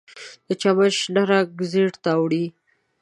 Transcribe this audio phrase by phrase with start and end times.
[0.47, 2.45] د چمن شنه رنګ ژیړ ته اړوي